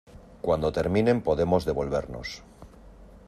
[0.41, 2.41] cuando terminen podemos devolvernos.